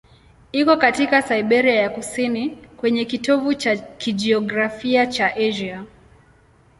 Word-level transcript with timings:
Iko 0.51 0.77
katika 0.77 1.21
Siberia 1.21 1.73
ya 1.81 1.89
kusini, 1.89 2.49
kwenye 2.77 3.05
kitovu 3.05 3.53
cha 3.55 3.75
kijiografia 3.77 5.07
cha 5.07 5.35
Asia. 5.35 5.85